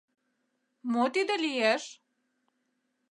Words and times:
—Мо 0.91 1.03
тиде 1.13 1.35
лиеш? 1.43 1.83